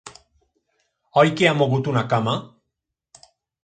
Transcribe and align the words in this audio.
Oi 1.25 1.33
que 1.43 1.51
ha 1.51 1.53
mogut 1.61 1.93
una 1.95 2.07
cama? 2.17 2.37